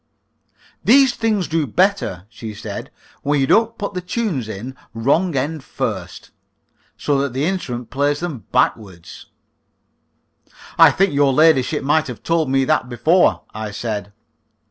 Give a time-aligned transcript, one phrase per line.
[0.83, 2.89] "These things do better," she said,
[3.21, 6.31] "when you don't put the tunes in wrong end first,
[6.97, 9.27] so that the instrument plays them backwards."
[10.79, 14.11] "I think your ladyship might have told me that before," I said.